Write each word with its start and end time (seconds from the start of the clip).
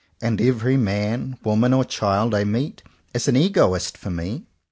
And 0.19 0.41
every 0.41 0.77
man, 0.77 1.37
woman 1.43 1.75
or 1.75 1.85
child 1.85 2.33
I 2.33 2.43
meet 2.43 2.81
is 3.13 3.27
an 3.27 3.35
egoist 3.35 3.99
for 3.99 4.09
me. 4.09 4.47